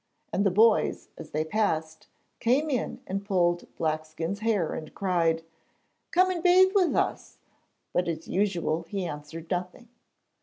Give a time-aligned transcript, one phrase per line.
[0.33, 2.07] And the boys, as they passed,
[2.39, 5.43] came in and pulled Blackskin's hair, and cried:
[6.09, 7.37] 'Come and bathe with us,'
[7.93, 9.89] but as usual he answered nothing.